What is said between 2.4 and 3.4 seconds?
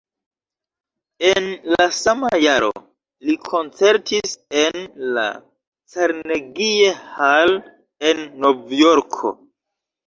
jaro li